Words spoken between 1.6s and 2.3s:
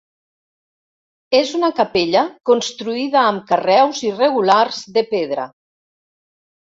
capella